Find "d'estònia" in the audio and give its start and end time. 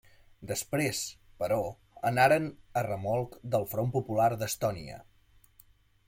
4.41-4.97